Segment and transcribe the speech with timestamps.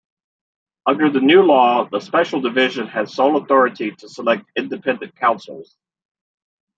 [0.87, 5.77] Under the new law, the Special Division had sole authority to select Independent Counsels.